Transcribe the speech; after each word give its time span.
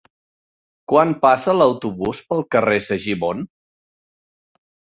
Quan 0.93 1.13
passa 1.25 1.55
l'autobús 1.59 2.23
pel 2.31 2.43
carrer 2.57 2.81
Segimon? 2.89 3.47